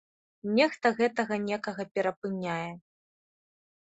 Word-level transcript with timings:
Нехта 0.59 0.87
гэтага 0.99 1.37
некага 1.49 1.85
перапыняе. 1.97 2.71